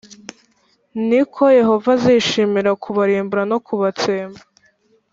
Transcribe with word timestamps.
ni 1.07 1.21
ko 1.33 1.43
yehova 1.59 1.89
azishimira 1.97 2.71
kubarimbura 2.83 3.43
no 3.51 3.57
kubatsemba 3.65 4.41